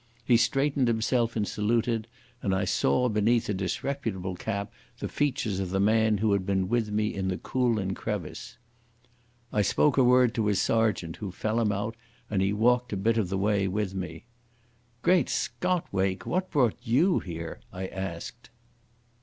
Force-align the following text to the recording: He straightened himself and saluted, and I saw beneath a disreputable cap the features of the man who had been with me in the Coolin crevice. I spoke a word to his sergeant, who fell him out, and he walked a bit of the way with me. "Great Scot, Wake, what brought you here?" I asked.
He 0.25 0.35
straightened 0.35 0.87
himself 0.87 1.35
and 1.35 1.47
saluted, 1.47 2.07
and 2.41 2.55
I 2.55 2.65
saw 2.65 3.07
beneath 3.07 3.47
a 3.49 3.53
disreputable 3.53 4.33
cap 4.33 4.73
the 4.97 5.07
features 5.07 5.59
of 5.59 5.69
the 5.69 5.79
man 5.79 6.17
who 6.17 6.31
had 6.33 6.43
been 6.43 6.67
with 6.69 6.89
me 6.89 7.13
in 7.13 7.27
the 7.27 7.37
Coolin 7.37 7.93
crevice. 7.93 8.57
I 9.53 9.61
spoke 9.61 9.97
a 9.99 10.03
word 10.03 10.33
to 10.33 10.47
his 10.47 10.59
sergeant, 10.59 11.17
who 11.17 11.29
fell 11.31 11.59
him 11.59 11.71
out, 11.71 11.95
and 12.31 12.41
he 12.41 12.51
walked 12.51 12.91
a 12.91 12.97
bit 12.97 13.19
of 13.19 13.29
the 13.29 13.37
way 13.37 13.67
with 13.67 13.93
me. 13.93 14.25
"Great 15.03 15.29
Scot, 15.29 15.85
Wake, 15.91 16.25
what 16.25 16.49
brought 16.49 16.77
you 16.81 17.19
here?" 17.19 17.59
I 17.71 17.85
asked. 17.85 18.49